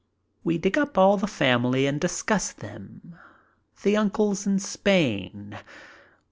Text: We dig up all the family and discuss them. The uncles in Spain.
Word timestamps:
We 0.43 0.57
dig 0.57 0.79
up 0.79 0.97
all 0.97 1.17
the 1.17 1.27
family 1.27 1.85
and 1.85 2.01
discuss 2.01 2.51
them. 2.53 3.19
The 3.83 3.97
uncles 3.97 4.47
in 4.47 4.57
Spain. 4.57 5.59